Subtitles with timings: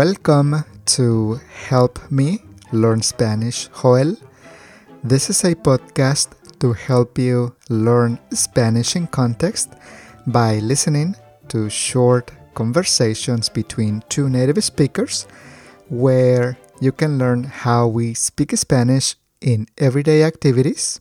[0.00, 0.64] Welcome
[0.96, 4.16] to Help Me Learn Spanish, Joel.
[5.04, 6.28] This is a podcast
[6.60, 9.74] to help you learn Spanish in context
[10.26, 11.16] by listening
[11.48, 15.26] to short conversations between two native speakers
[15.90, 20.98] where you can learn how we speak Spanish in everyday activities,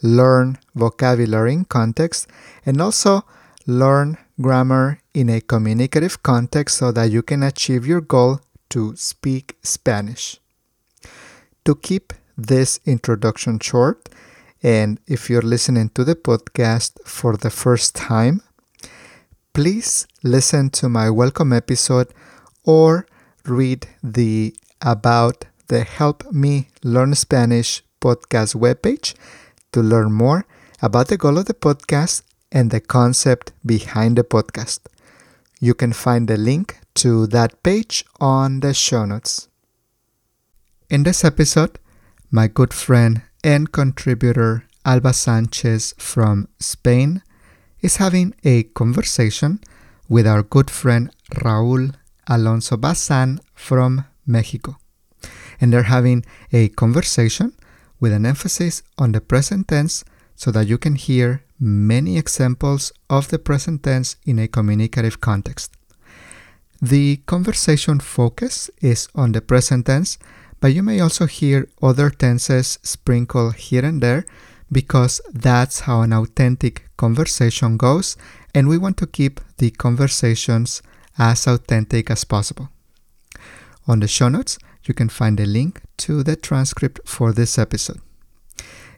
[0.00, 2.28] learn vocabulary in context,
[2.64, 3.26] and also
[3.66, 9.56] learn grammar in a communicative context so that you can achieve your goal to speak
[9.62, 10.40] Spanish.
[11.64, 14.08] To keep this introduction short,
[14.62, 18.42] and if you're listening to the podcast for the first time,
[19.54, 22.08] please listen to my welcome episode
[22.64, 23.06] or
[23.44, 29.14] read the About the Help Me Learn Spanish podcast webpage
[29.72, 30.44] to learn more
[30.80, 34.80] about the goal of the podcast and the concept behind the podcast.
[35.60, 39.48] You can find the link to that page on the show notes.
[40.90, 41.78] In this episode,
[42.30, 47.22] my good friend and contributor Alba Sanchez from Spain
[47.80, 49.60] is having a conversation
[50.08, 51.94] with our good friend Raul
[52.28, 54.76] Alonso Bazan from Mexico.
[55.60, 57.52] And they're having a conversation
[58.00, 60.04] with an emphasis on the present tense
[60.42, 65.76] so that you can hear many examples of the present tense in a communicative context.
[66.80, 70.18] The conversation focus is on the present tense,
[70.58, 74.24] but you may also hear other tenses sprinkled here and there
[74.72, 78.16] because that's how an authentic conversation goes,
[78.52, 80.82] and we want to keep the conversations
[81.18, 82.68] as authentic as possible.
[83.86, 88.00] On the show notes, you can find a link to the transcript for this episode.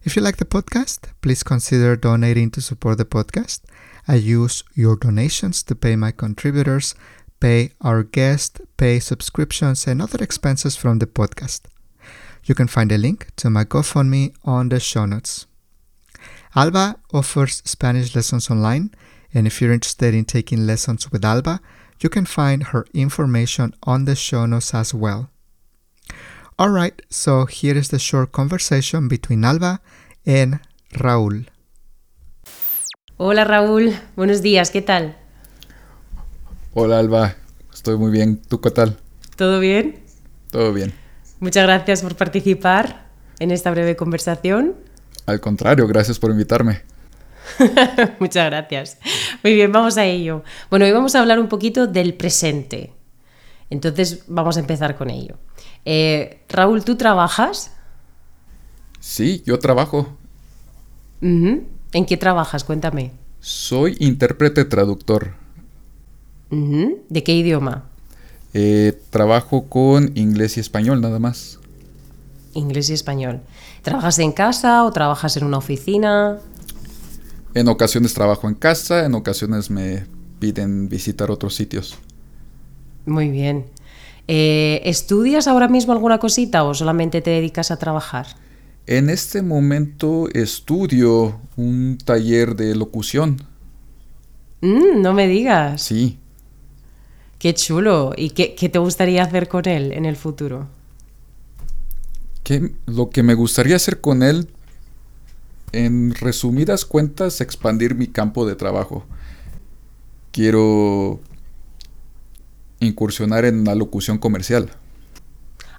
[0.05, 3.61] If you like the podcast, please consider donating to support the podcast.
[4.07, 6.95] I use your donations to pay my contributors,
[7.41, 11.63] pay our guests, pay subscriptions, and other expenses from the podcast.
[12.45, 15.47] You can find a link to my GoFundMe on the show notes.
[16.55, 18.91] Alba offers Spanish lessons online,
[19.33, 21.61] and if you're interested in taking lessons with Alba,
[22.01, 25.31] you can find her information on the show notes as well.
[26.57, 29.81] Alright, so here is the short conversation between Alba
[30.25, 30.61] and
[30.93, 31.49] Raúl.
[33.17, 35.17] Hola Raúl, buenos días, ¿qué tal?
[36.73, 37.35] Hola Alba,
[37.73, 38.41] estoy muy bien.
[38.41, 38.97] ¿Tú qué tal?
[39.35, 39.99] ¿Todo bien?
[40.53, 40.93] Todo bien.
[41.41, 43.09] Muchas gracias por participar
[43.41, 44.77] en esta breve conversación.
[45.27, 46.83] Al contrario, gracias por invitarme.
[48.21, 48.99] Muchas gracias.
[49.43, 50.45] Muy bien, vamos a ello.
[50.71, 52.93] Bueno, hoy vamos a hablar un poquito del presente.
[53.71, 55.37] Entonces vamos a empezar con ello.
[55.85, 57.73] Eh, Raúl, ¿tú trabajas?
[59.01, 60.09] Sí, yo trabajo.
[61.21, 62.65] ¿En qué trabajas?
[62.65, 63.13] Cuéntame.
[63.41, 65.35] Soy intérprete traductor.
[66.51, 67.85] ¿De qué idioma?
[68.53, 71.59] Eh, trabajo con inglés y español nada más.
[72.55, 73.41] Inglés y español.
[73.83, 76.39] ¿Trabajas en casa o trabajas en una oficina?
[77.55, 80.07] En ocasiones trabajo en casa, en ocasiones me
[80.39, 81.99] piden visitar otros sitios.
[83.07, 83.67] Muy bien.
[84.27, 88.27] Eh, ¿Estudias ahora mismo alguna cosita o solamente te dedicas a trabajar?
[88.87, 93.39] En este momento estudio un taller de locución.
[94.61, 95.83] Mm, no me digas.
[95.83, 96.19] Sí.
[97.39, 98.13] Qué chulo.
[98.17, 100.69] ¿Y qué, te gustaría hacer con él en el futuro?
[102.85, 104.49] lo que me gustaría hacer con él,
[105.73, 109.05] en resumidas cuentas, expandir mi campo de trabajo.
[110.31, 111.21] Quiero
[112.85, 114.71] incursionar en la locución comercial.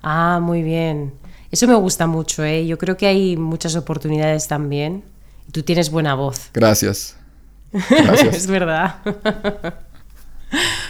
[0.02, 1.14] Ah, muy bien.
[1.52, 2.68] Eso me gusta mucho, ¿eh?
[2.68, 5.04] Yo creo que hay muchas oportunidades también.
[5.52, 6.50] Tú tienes buena voz.
[6.54, 7.18] Gracias.
[7.72, 8.36] Gracias.
[8.36, 8.98] es verdad.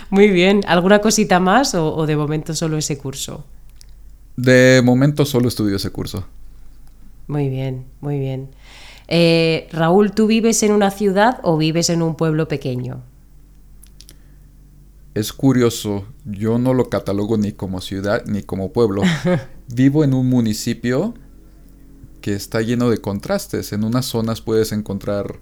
[0.09, 0.61] muy bien.
[0.67, 3.45] ¿Alguna cosita más o, de momento solo ese curso?
[4.35, 6.25] De momento solo estudio ese curso.
[7.27, 8.49] Muy bien, muy bien.
[9.07, 13.01] Eh, Raúl, ¿tú vives en una ciudad o vives en un pueblo pequeño?
[15.15, 19.01] Es curioso, yo no lo catalogo ni como ciudad ni como pueblo.
[19.73, 21.13] Vivo en un municipio
[22.19, 23.71] que está lleno de contrastes.
[23.71, 25.39] En unas zonas puedes encontrar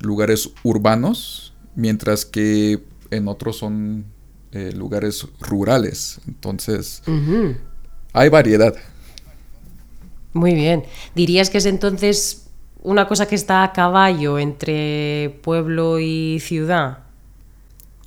[0.00, 4.06] lugares urbanos, mientras que en otros son
[4.52, 6.20] eh, lugares rurales.
[6.26, 7.02] Entonces,
[8.14, 8.74] hay variedad.
[10.32, 10.84] Muy bien.
[11.14, 12.46] ¿Dirías que es entonces
[12.82, 17.03] una cosa que está a caballo entre pueblo y ciudad?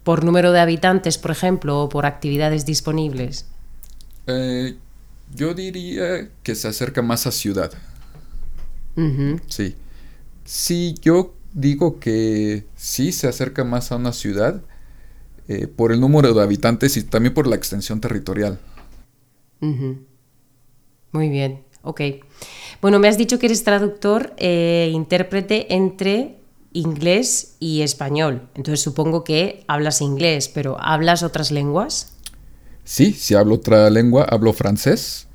[0.07, 3.33] Por número de habitantes, por ejemplo, o por actividades disponibles?
[4.27, 4.77] Eh,
[5.35, 7.71] yo diría que se acerca más a ciudad.
[9.47, 9.75] Sí.
[10.45, 14.61] Sí, yo digo que sí se acerca más a una ciudad.
[15.49, 18.59] eh, por el número de habitantes y también por la extensión territorial.
[19.61, 19.97] Ujú.
[21.11, 22.01] Muy bien, ok.
[22.81, 26.36] Bueno, me has dicho que eres traductor e intérprete entre
[26.73, 28.49] inglés y español.
[28.55, 32.13] Entonces supongo que hablas inglés, pero ¿hablas otras lenguas?
[32.83, 35.27] Sí, si hablo otra lengua, hablo francés.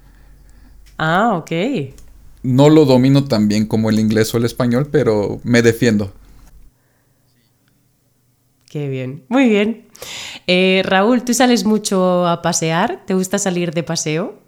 [0.99, 1.50] Ah, ok.
[2.43, 6.12] No lo domino tan bien como el inglés o el español, pero me defiendo.
[8.69, 9.25] Qué bien.
[9.29, 9.87] Muy bien.
[10.46, 13.05] Eh, Raúl, ¿tú sales mucho a pasear?
[13.06, 14.40] ¿Te gusta salir de paseo?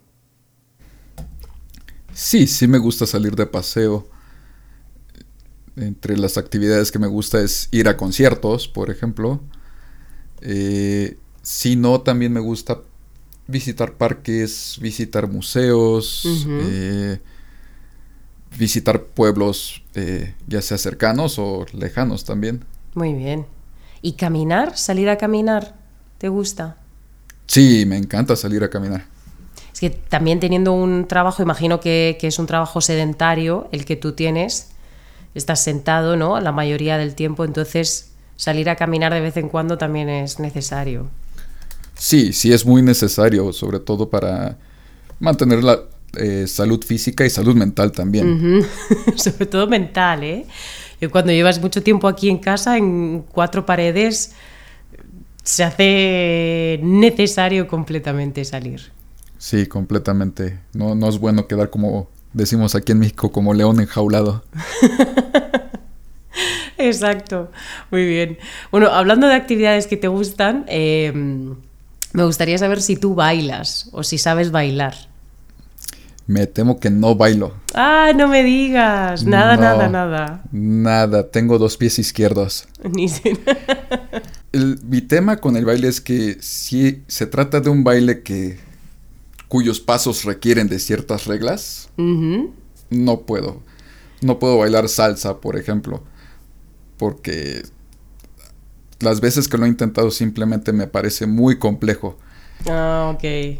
[2.14, 4.08] Sí, sí me gusta salir de paseo.
[5.76, 9.40] Entre las actividades que me gusta es ir a conciertos, por ejemplo.
[10.40, 12.78] Eh, si no, también me gusta
[13.46, 17.18] visitar parques, visitar museos, eh,
[18.58, 22.64] visitar pueblos, eh, ya sea cercanos o lejanos también.
[22.94, 23.46] Muy bien.
[24.00, 24.76] ¿Y caminar?
[24.76, 25.74] ¿Salir a caminar?
[26.18, 26.76] ¿Te gusta?
[27.46, 29.04] Sí, me encanta salir a caminar.
[29.72, 33.96] Es que también teniendo un trabajo, imagino que, que es un trabajo sedentario el que
[33.96, 34.68] tú tienes,
[35.34, 36.40] estás sentado, ¿no?
[36.40, 41.08] La mayoría del tiempo, entonces salir a caminar de vez en cuando también es necesario.
[41.94, 44.58] Sí, sí es muy necesario, sobre todo para
[45.20, 45.80] mantener la
[46.16, 48.64] eh, salud física y salud mental también.
[49.16, 50.46] Sobre todo mental, ¿eh?
[51.00, 54.32] Y cuando llevas mucho tiempo aquí en casa, en cuatro paredes,
[55.42, 58.92] se hace necesario completamente salir.
[59.38, 60.58] Sí, completamente.
[60.72, 64.44] No, no es bueno quedar como decimos aquí en México, como león enjaulado.
[66.76, 67.50] Exacto,
[67.90, 68.38] muy bien.
[68.70, 71.12] Bueno, hablando de actividades que te gustan, eh,
[72.12, 74.94] me gustaría saber si tú bailas o si sabes bailar.
[76.26, 77.54] Me temo que no bailo.
[77.74, 79.62] Ah, no me digas, nada, No.
[79.62, 80.42] nada, nada.
[80.52, 82.66] Nada, tengo dos pies izquierdos.
[82.92, 83.06] Ni
[84.52, 88.58] El- mi tema con el baile es que si se trata de un baile que
[89.48, 93.62] cuyos pasos requieren de ciertas reglas, no puedo.
[94.20, 96.02] No puedo bailar salsa, por ejemplo,
[96.96, 97.62] porque
[99.00, 102.18] las veces que lo he intentado simplemente me parece muy complejo.
[102.68, 103.58] Ah, ok.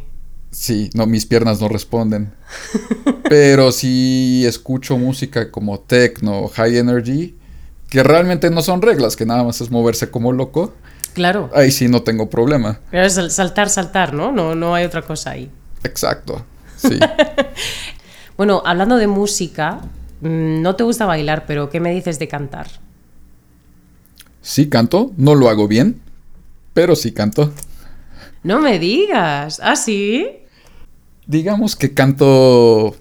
[0.51, 2.33] Sí, no, mis piernas no responden.
[3.29, 7.35] Pero si escucho música como techno, high energy,
[7.91, 10.73] que realmente no son reglas, que nada más es moverse como loco,
[11.13, 11.51] Claro.
[11.55, 12.81] ahí sí no tengo problema.
[12.91, 14.33] Pero es sal- saltar, saltar, ¿no?
[14.33, 15.51] No, no hay otra cosa ahí.
[15.85, 16.45] Exacto.
[16.77, 16.99] Sí.
[18.37, 19.81] Bueno, hablando de música,
[20.21, 22.67] mm, no te gusta bailar, pero ¿qué me dices de cantar?
[24.43, 26.03] Sí canto, no lo hago bien,
[26.75, 27.53] pero sí canto.
[28.43, 29.61] No me digas.
[29.63, 30.29] ¿Ah, sí?
[31.27, 32.95] Digamos que canto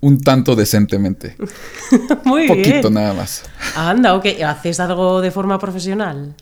[0.00, 1.36] un tanto decentemente.
[2.24, 2.94] Muy Poquito bien.
[2.94, 3.44] nada más.
[3.76, 4.26] Anda, ok.
[4.44, 6.34] ¿Haces algo de forma profesional?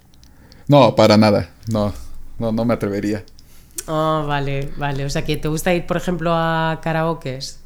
[0.68, 1.50] No, para nada.
[1.70, 1.92] No,
[2.38, 3.24] no, no me atrevería.
[3.88, 5.04] Ah, vale, vale.
[5.04, 7.60] O sea, que te gusta ir, por ejemplo, a karaokes.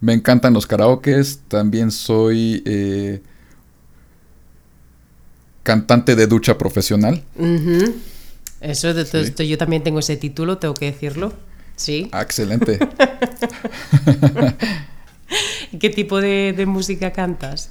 [0.00, 1.40] Me encantan los karaokes.
[1.48, 3.20] También soy eh,
[5.62, 7.22] cantante de ducha profesional.
[8.60, 9.18] Eso, de- Sí.
[9.18, 11.32] esto- yo también tengo ese título, tengo que decirlo.
[11.76, 12.08] Sí.
[12.12, 12.78] Ah, excelente.
[15.72, 17.70] ¿Y ¿Qué tipo de, de música cantas?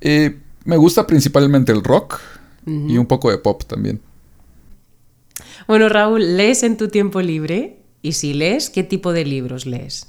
[0.00, 2.20] Eh, me gusta principalmente el rock
[2.66, 3.98] y un poco de pop también.
[5.68, 7.82] Bueno, Raúl, ¿lees en tu tiempo libre?
[8.02, 10.08] Y si lees, ¿qué tipo de libros lees?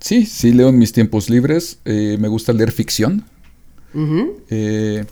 [0.00, 1.78] Sí, sí leo en mis tiempos libres.
[1.86, 3.24] Eh, me gusta leer ficción.
[4.50, 5.06] Eh,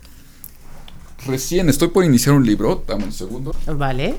[1.27, 2.85] recién estoy por iniciar un libro.
[2.87, 3.57] Dame un segundo.
[3.67, 4.15] Vale.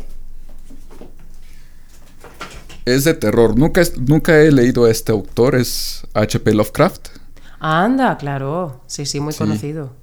[2.85, 3.57] Es de terror.
[3.57, 5.55] Nunca, nunca he leído a este autor.
[5.55, 6.53] Es H.P.
[6.55, 7.09] Lovecraft.
[7.59, 8.81] Anda, claro.
[8.87, 9.39] Sí, sí, muy Sí.
[9.39, 9.93] conocido.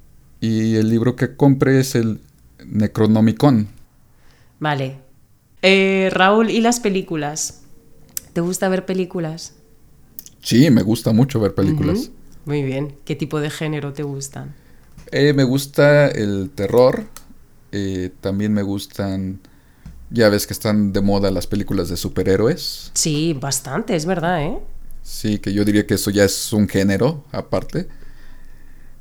[0.41, 2.21] Y el libro que compré es el
[2.65, 3.69] Necronomicon.
[4.61, 4.99] Vale.
[5.63, 7.63] Eh, Raúl, ¿y las películas?
[8.33, 9.55] ¿Te gusta ver películas?
[10.43, 12.11] Sí, me gusta mucho ver películas.
[12.45, 12.97] Muy bien.
[13.05, 14.55] ¿Qué tipo de género te gustan?
[15.11, 17.05] Eh, me gusta el terror.
[17.75, 19.41] eh, también me gustan.
[20.11, 22.91] Ya ves que están de moda las películas de superhéroes.
[22.95, 24.59] Sí, bastante, es verdad, ¿eh?
[25.03, 27.89] Sí, que yo diría que eso ya es un género aparte.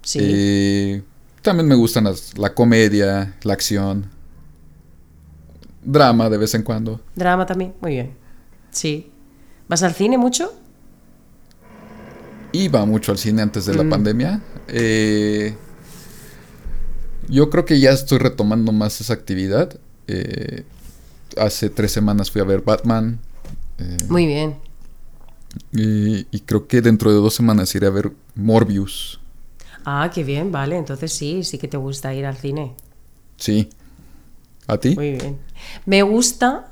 [0.03, 0.19] Sí.
[0.23, 1.03] Eh,
[1.41, 4.07] también me gustan las- la comedia, la acción.
[5.83, 7.01] Drama de vez en cuando.
[7.15, 7.73] Drama también.
[7.81, 8.11] Muy bien.
[8.71, 9.11] Sí.
[9.67, 10.53] ¿Vas al cine mucho?
[12.53, 13.89] Iba mucho al cine antes de la Mm.
[13.89, 14.41] pandemia.
[14.67, 15.55] Eh,
[17.29, 19.79] yo creo que ya estoy retomando más esa actividad.
[20.07, 20.65] Eh,
[21.37, 23.19] hace tres semanas fui a ver Batman.
[23.79, 24.57] eh, Muy bien.
[25.71, 29.19] y, y creo que dentro de dos semanas iré a ver Morbius.
[29.85, 30.77] Ah, qué bien, vale.
[30.77, 32.73] Entonces sí, sí que te gusta ir al cine.
[33.37, 33.69] Sí.
[34.67, 34.93] ¿A ti?
[34.95, 35.37] Muy bien.
[35.85, 36.67] Me gusta,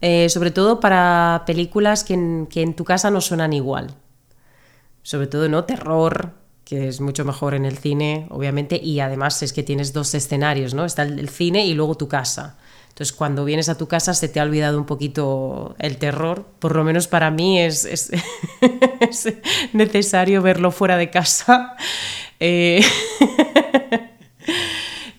[0.00, 3.94] eh, sobre todo para películas que en, que en tu casa no suenan igual.
[5.02, 5.64] Sobre todo, ¿no?
[5.64, 6.34] Terror,
[6.70, 10.72] que es mucho mejor en el cine, obviamente, y además es que tienes dos escenarios,
[10.72, 10.84] ¿no?
[10.84, 12.58] Está el, cine y luego tu casa.
[12.90, 16.46] Entonces, cuando vienes a tu casa se te ha olvidado un poquito el terror.
[16.58, 18.10] Por lo menos para mí es, es,
[19.00, 19.34] es
[19.72, 21.76] necesario verlo fuera de casa.
[22.38, 22.84] Eh,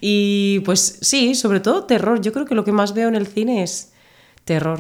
[0.01, 2.19] y pues sí, sobre todo terror.
[2.19, 3.93] Yo creo que lo que más veo en el cine es
[4.43, 4.79] terror.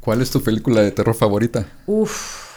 [0.00, 1.66] ¿Cuál es tu película de terror favorita?
[1.86, 2.50] Uf.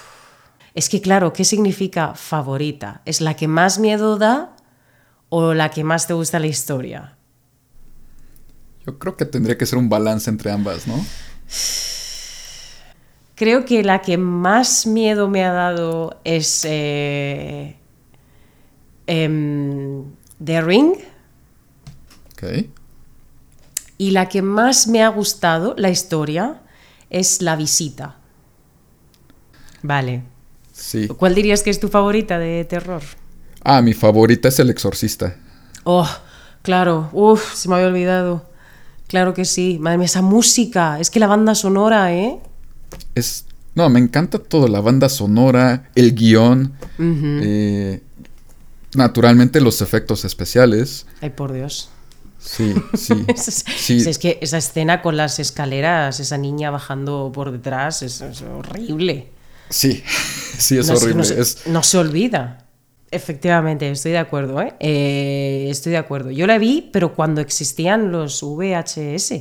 [0.74, 3.02] Es que claro, ¿qué significa favorita?
[3.06, 4.56] ¿Es la que más miedo da
[5.30, 7.18] o la que más te gusta la historia?
[8.86, 11.06] Yo creo que tendría que ser un balance entre ambas, ¿no?
[13.36, 17.76] Creo que la que más miedo me ha dado es eh,
[19.08, 20.06] em,
[20.44, 20.94] The Ring.
[22.36, 22.68] Ok.
[23.98, 26.62] Y la que más me ha gustado, la historia,
[27.10, 28.18] es La Visita.
[29.82, 30.24] Vale.
[30.74, 31.08] Sí.
[31.08, 33.02] ¿Cuál dirías que es tu favorita de terror?
[33.64, 35.38] Ah, mi favorita es El Exorcista.
[35.86, 36.10] Oh,
[36.62, 37.10] claro.
[37.14, 38.46] Uf, se me había olvidado.
[39.08, 39.78] Claro que sí.
[39.80, 41.00] Madre mía, esa música.
[41.00, 42.40] Es que la banda sonora, ¿eh?
[43.14, 43.46] Es.
[43.76, 48.02] No, me encanta todo, la banda sonora, el guion, eh,
[48.96, 51.06] naturalmente los efectos especiales.
[51.20, 51.90] Ay, por Dios.
[52.46, 53.26] Sí, sí.
[53.28, 53.98] Es, sí.
[54.08, 59.30] es que esa escena con las escaleras, esa niña bajando por detrás, es, es horrible.
[59.70, 60.04] Sí,
[60.58, 61.16] sí, es no, horrible.
[61.16, 61.68] No, se, es...
[61.68, 62.66] no se olvida.
[63.12, 64.74] Efectivamente, estoy de acuerdo, ¿eh?
[64.80, 65.68] ¿eh?
[65.70, 66.32] Estoy de acuerdo.
[66.32, 69.34] Yo la vi, pero cuando existían los VHS.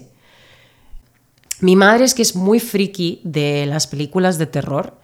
[1.61, 4.99] Mi madre es que es muy friki de las películas de terror.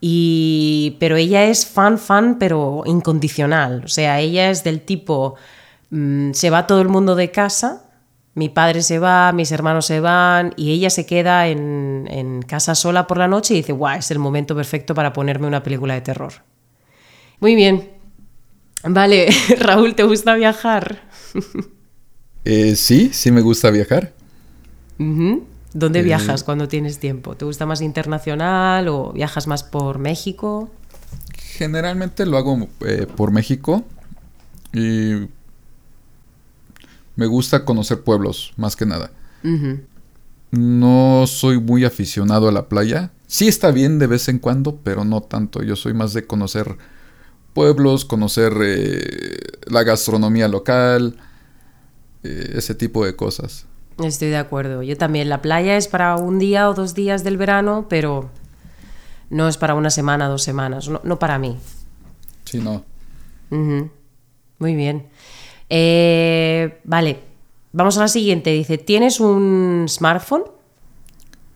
[0.00, 3.82] Y, pero ella es fan, fan, pero incondicional.
[3.84, 5.36] O sea, ella es del tipo,
[5.92, 7.84] mmm, se va todo el mundo de casa,
[8.34, 12.74] mi padre se va, mis hermanos se van y ella se queda en, en casa
[12.74, 15.94] sola por la noche y dice, guau, es el momento perfecto para ponerme una película
[15.94, 16.32] de terror.
[17.40, 17.90] Muy bien.
[18.84, 21.02] Vale, Raúl, ¿te gusta viajar?
[22.44, 24.12] Eh, sí, sí me gusta viajar.
[24.98, 25.42] Uh -huh.
[25.74, 26.02] ¿Dónde eh...
[26.02, 27.36] viajas cuando tienes tiempo?
[27.36, 30.70] ¿Te gusta más internacional o viajas más por México?
[31.36, 33.84] Generalmente lo hago eh, por México
[34.72, 35.28] y
[37.16, 39.10] me gusta conocer pueblos, más que nada.
[39.44, 39.80] Uh -huh.
[40.52, 43.10] No soy muy aficionado a la playa.
[43.26, 45.62] Sí está bien de vez en cuando, pero no tanto.
[45.62, 46.76] Yo soy más de conocer
[47.54, 51.16] pueblos, conocer eh, la gastronomía local,
[52.22, 53.66] eh, ese tipo de cosas.
[53.98, 54.82] Estoy de acuerdo.
[54.82, 55.28] Yo también.
[55.28, 58.30] La playa es para un día o dos días del verano, pero
[59.30, 60.88] no es para una semana, dos semanas.
[60.88, 61.56] No, no para mí.
[62.44, 62.84] Sí, no.
[63.50, 63.90] Uh -huh.
[64.58, 65.06] Muy bien.
[65.74, 67.18] Eh, vale,
[67.72, 68.50] vamos a la siguiente.
[68.50, 70.42] Dice, ¿tienes un smartphone?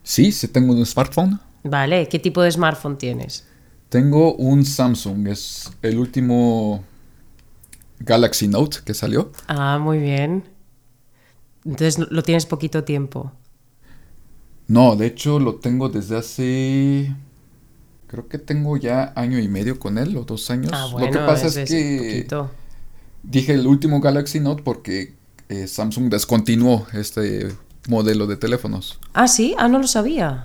[0.02, 1.38] Sí, sí tengo un smartphone.
[1.64, 3.46] Vale, ¿qué tipo de smartphone tienes?
[3.90, 6.82] Tengo un Samsung, es el último
[7.98, 9.32] Galaxy Note que salió.
[9.48, 10.44] Ah, muy bien.
[11.66, 13.32] Entonces lo tienes poquito tiempo.
[14.66, 17.14] No, de hecho lo tengo desde hace...
[18.06, 20.70] Creo que tengo ya año y medio con él, o dos años.
[20.72, 21.98] Ah, bueno, lo que pasa es, es que...
[21.98, 22.50] Poquito.
[23.28, 25.14] Dije el último Galaxy Note porque
[25.48, 27.48] eh, Samsung descontinuó este
[27.88, 29.00] modelo de teléfonos.
[29.14, 30.44] Ah, sí, ah, no lo sabía.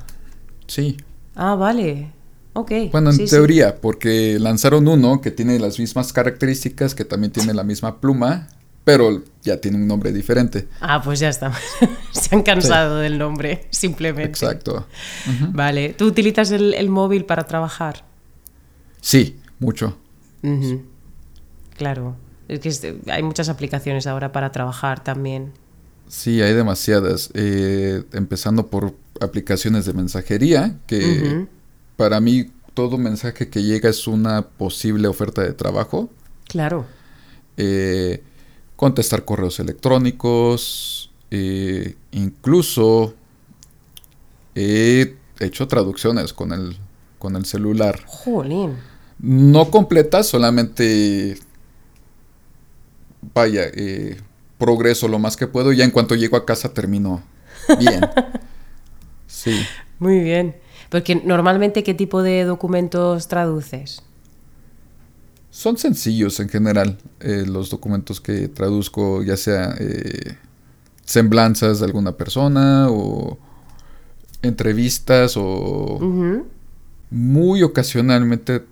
[0.68, 0.98] Sí.
[1.36, 2.12] Ah, vale.
[2.54, 2.72] Ok.
[2.92, 3.76] Bueno, en sí, teoría, sí.
[3.82, 8.48] porque lanzaron uno que tiene las mismas características, que también tiene la misma pluma,
[8.84, 10.68] pero ya tiene un nombre diferente.
[10.80, 11.54] Ah, pues ya está.
[12.12, 13.04] Se han cansado sí.
[13.04, 14.30] del nombre, simplemente.
[14.30, 14.88] Exacto.
[15.28, 15.52] Uh -huh.
[15.54, 15.94] Vale.
[15.94, 18.06] ¿Tú utilizas el, el, móvil para trabajar?
[19.02, 19.98] Sí, mucho.
[20.42, 20.82] Uh -huh.
[21.78, 22.16] Claro.
[22.52, 25.54] Es que hay muchas aplicaciones ahora para trabajar también.
[26.10, 27.30] Sí, hay demasiadas.
[27.34, 31.48] Eh, empezando por aplicaciones de mensajería, que uh -huh.
[31.96, 36.10] para mí todo mensaje que llega es una posible oferta de trabajo.
[36.50, 36.86] Claro.
[37.56, 38.22] Eh,
[38.76, 43.14] contestar correos electrónicos, eh, incluso
[44.56, 46.76] he hecho traducciones con el,
[47.18, 48.02] con el celular.
[48.06, 48.76] Jolín.
[49.20, 51.38] No completas, solamente
[53.34, 54.18] vaya, eh,
[54.58, 55.72] progreso lo más que puedo.
[55.74, 57.22] Ya en cuanto llego a casa termino
[57.80, 58.02] bien.
[59.28, 59.60] sí.
[60.00, 60.56] Muy bien.
[60.90, 64.04] Porque normalmente, ¿qué tipo de documentos traduces?
[65.50, 66.98] Son sencillos en general.
[67.20, 70.38] Eh, los documentos que traduzco, ya sea eh,
[71.06, 73.38] semblanzas de alguna persona o
[74.42, 76.44] entrevistas o uh -huh.
[77.10, 78.64] muy ocasionalmente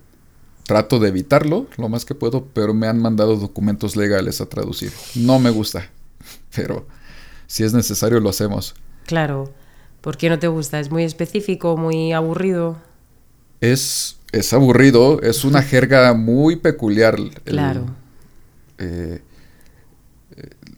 [0.70, 4.92] trato de evitarlo lo más que puedo, pero me han mandado documentos legales a traducir.
[5.16, 5.90] No me gusta,
[6.54, 6.86] pero
[7.48, 8.76] si es necesario lo hacemos.
[9.04, 9.52] Claro.
[10.00, 10.78] ¿Por qué no te gusta?
[10.78, 12.78] ¿Es muy específico, muy aburrido?
[13.60, 17.16] Es, es aburrido, es una jerga muy peculiar.
[17.18, 17.86] el- Claro.
[18.78, 19.22] eh,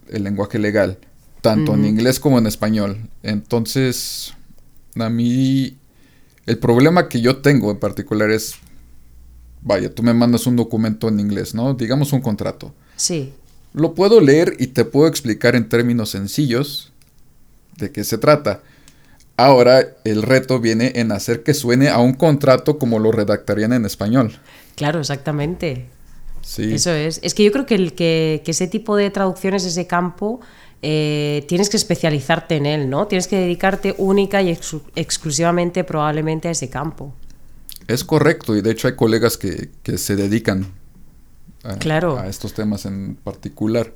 [0.09, 0.97] el lenguaje legal,
[1.43, 3.11] tanto en inglés como en español.
[3.23, 4.33] Entonces,
[4.99, 5.77] a mí,
[6.47, 8.55] el problema que yo tengo en particular es,
[9.63, 11.75] vaya, tú me mandas un documento en inglés, ¿no?
[11.75, 12.73] Digamos un contrato.
[12.97, 13.33] Sí.
[13.73, 16.93] Lo puedo leer y te puedo explicar en términos sencillos
[17.79, 18.61] de qué se trata.
[19.37, 23.87] Ahora el reto viene en hacer que suene a un contrato como lo redactarían en
[23.87, 24.39] español.
[24.77, 25.87] Claro, exactamente.
[26.43, 26.75] Sí.
[26.75, 27.19] Eso es.
[27.23, 30.41] Es que yo creo que, el, que, que ese tipo de traducciones, ese campo,
[30.83, 33.07] eh, tienes que especializarte en él, ¿no?
[33.07, 37.15] Tienes que dedicarte única y exclu- exclusivamente probablemente a ese campo.
[37.89, 40.67] Es correcto, y de hecho hay colegas que, que se dedican
[41.65, 42.19] a, Claro.
[42.19, 43.93] a estos temas en particular.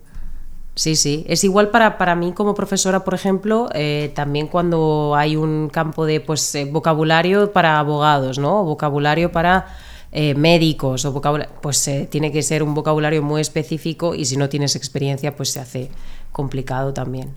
[0.75, 1.25] Sí, sí.
[1.28, 6.05] Es igual para, para mí como profesora, por ejemplo, eh, también cuando hay un campo
[6.05, 8.61] de pues, eh, vocabulario para abogados, ¿no?
[8.61, 9.66] O vocabulario para
[10.12, 14.49] eh, médicos, o vocabula- pues tiene que ser un vocabulario muy específico y si no
[14.50, 15.90] tienes experiencia, pues se hace
[16.33, 17.31] complicado también.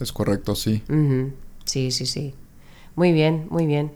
[0.00, 0.82] Es correcto, sí.
[1.66, 2.34] Sí, sí, sí.
[2.96, 3.92] Muy bien, muy bien.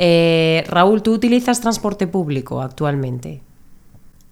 [0.00, 3.42] Eh, Raúl, ¿tú utilizas transporte público actualmente?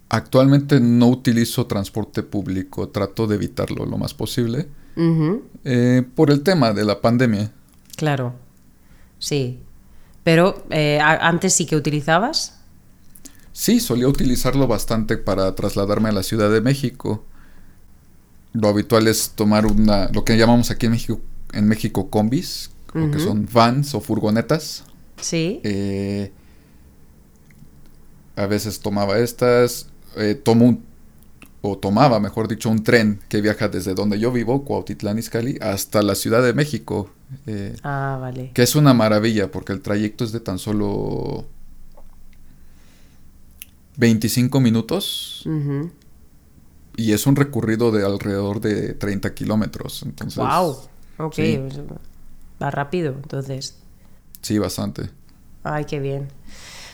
[0.08, 4.68] Actualmente no utilizo transporte público, trato de evitarlo lo más posible
[5.64, 7.50] eh, por el tema de la pandemia.
[7.96, 8.35] Claro,
[9.18, 9.58] sí.
[10.23, 12.61] Pero eh, antes sí que utilizabas.
[13.52, 17.25] Sí, solía utilizarlo bastante para trasladarme a la Ciudad de México.
[18.52, 21.20] Lo habitual es tomar una, lo que llamamos aquí en México,
[21.52, 24.85] en México combis, o que son vans o furgonetas.
[25.26, 25.61] Sí.
[25.64, 26.30] Eh,
[28.37, 30.85] a veces tomaba estas, eh, tomo un,
[31.62, 36.00] o tomaba, mejor dicho, un tren que viaja desde donde yo vivo, Cuautitlán Izcalli, hasta
[36.02, 37.10] la Ciudad de México,
[37.47, 38.52] eh, Ah, vale.
[38.54, 41.45] que es una maravilla porque el trayecto es de tan solo
[43.97, 45.45] 25 minutos
[46.97, 50.36] y es un recorrido de alrededor de 30 kilómetros, entonces...
[50.36, 50.76] Wow.
[51.19, 51.34] Ok.
[51.34, 51.58] sí.
[52.62, 53.75] va rápido, entonces.
[54.47, 55.11] Sí, bastante.
[55.65, 56.28] Ay, qué bien.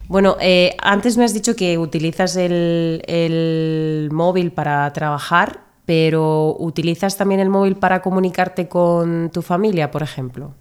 [0.08, 7.18] Bueno, eh, antes me has dicho que utilizas el, el móvil para trabajar, pero ¿utilizas
[7.18, 10.54] también el móvil para comunicarte con tu familia, por ejemplo?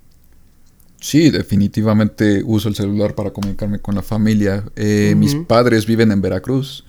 [1.00, 4.66] Sí, definitivamente uso el celular para comunicarme con la familia.
[4.76, 6.84] Eh, Mis padres viven en Veracruz,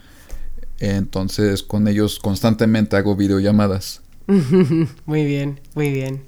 [0.80, 4.02] entonces con ellos constantemente hago videollamadas.
[5.06, 6.24] Muy bien, muy bien.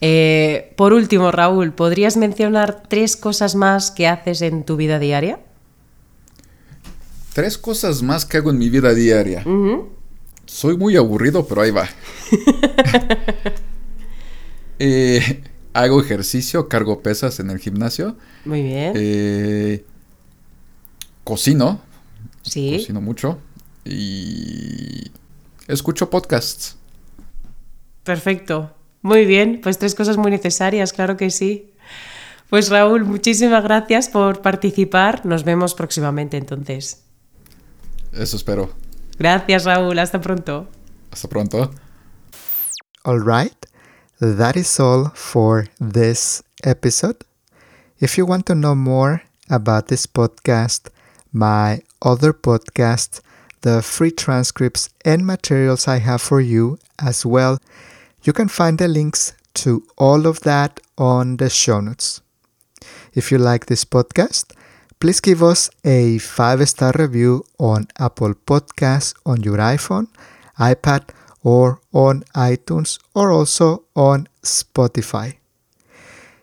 [0.00, 5.40] Eh, por último, Raúl, ¿podrías mencionar tres cosas más que haces en tu vida diaria?
[7.32, 9.44] Tres cosas más que hago en mi vida diaria.
[10.46, 11.88] Soy muy aburrido, pero ahí va.
[14.80, 15.40] Eh,
[15.72, 18.16] hago ejercicio, cargo pesas en el gimnasio.
[18.44, 18.92] Muy bien.
[18.96, 19.84] Eh,
[21.22, 21.80] cocino,
[22.42, 22.78] sí.
[22.78, 23.38] cocino mucho.
[23.84, 25.12] Y
[25.68, 26.76] escucho podcasts.
[28.04, 28.70] Perfecto.
[29.02, 31.74] Muy bien, pues tres cosas muy necesarias, claro que sí.
[32.48, 35.26] Pues Raúl, muchísimas gracias por participar.
[35.26, 37.02] Nos vemos próximamente entonces.
[38.12, 38.70] Eso espero.
[39.18, 40.68] Gracias Raúl, hasta pronto.
[41.10, 41.70] Hasta pronto.
[43.04, 43.54] All right,
[44.20, 47.16] that is all for this episode.
[48.00, 50.90] If you want to know more about this podcast,
[51.32, 53.20] my other podcast,
[53.62, 57.58] the free transcripts and materials I have for you as well,
[58.24, 62.22] you can find the links to all of that on the show notes.
[63.12, 64.52] If you like this podcast,
[64.98, 70.08] please give us a five star review on Apple Podcasts on your iPhone,
[70.58, 71.10] iPad,
[71.42, 75.36] or on iTunes, or also on Spotify.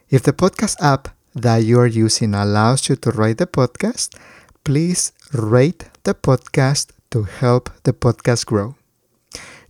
[0.09, 4.15] If the podcast app that you are using allows you to rate the podcast,
[4.63, 8.75] please rate the podcast to help the podcast grow.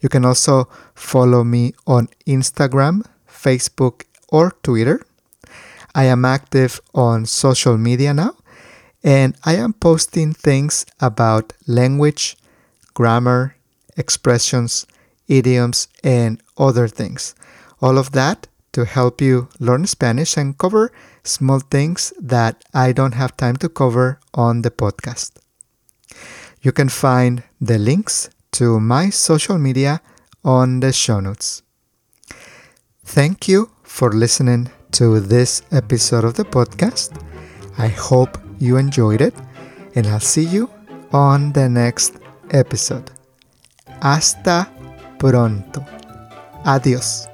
[0.02, 5.06] You can also follow me on Instagram, Facebook, or Twitter.
[5.94, 8.36] I am active on social media now,
[9.04, 12.38] and I am posting things about language,
[12.94, 13.56] grammar,
[13.98, 14.88] expressions,
[15.28, 17.36] idioms, and other things.
[17.82, 20.92] All of that to help you learn Spanish and cover
[21.24, 25.32] small things that I don't have time to cover on the podcast.
[26.62, 30.02] You can find the links to my social media
[30.44, 31.64] on the show notes.
[33.04, 37.22] Thank you for listening to this episode of the podcast.
[37.78, 39.34] I hope you enjoyed it,
[39.96, 40.70] and I'll see you
[41.12, 42.16] on the next
[42.52, 43.12] episode.
[44.02, 44.68] Hasta
[45.18, 45.86] pronto.
[46.66, 47.31] Adiós.